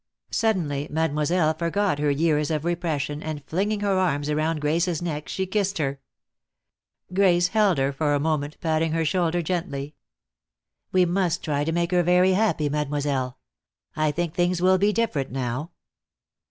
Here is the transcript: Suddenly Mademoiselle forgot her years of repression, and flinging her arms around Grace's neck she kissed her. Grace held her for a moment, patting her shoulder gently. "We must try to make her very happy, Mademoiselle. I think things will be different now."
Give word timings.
Suddenly 0.31 0.87
Mademoiselle 0.89 1.53
forgot 1.53 1.99
her 1.99 2.09
years 2.09 2.49
of 2.49 2.65
repression, 2.65 3.21
and 3.21 3.45
flinging 3.45 3.81
her 3.81 3.99
arms 3.99 4.31
around 4.31 4.59
Grace's 4.59 4.99
neck 4.99 5.29
she 5.29 5.45
kissed 5.45 5.77
her. 5.77 5.99
Grace 7.13 7.49
held 7.49 7.77
her 7.77 7.93
for 7.93 8.15
a 8.15 8.19
moment, 8.19 8.59
patting 8.61 8.93
her 8.93 9.05
shoulder 9.05 9.43
gently. 9.43 9.93
"We 10.91 11.05
must 11.05 11.43
try 11.43 11.63
to 11.65 11.71
make 11.71 11.91
her 11.91 12.01
very 12.01 12.33
happy, 12.33 12.67
Mademoiselle. 12.67 13.37
I 13.95 14.09
think 14.09 14.33
things 14.33 14.59
will 14.59 14.79
be 14.79 14.91
different 14.91 15.29
now." 15.31 15.69